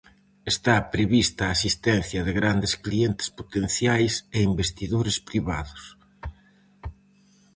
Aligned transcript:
Está 0.53 0.75
prevista 0.93 1.41
a 1.45 1.55
asistencia 1.57 2.21
de 2.27 2.33
grandes 2.39 2.73
clientes 2.85 3.27
potenciais 3.39 4.13
e 4.35 4.39
investidores 4.51 5.17
privados. 5.29 5.83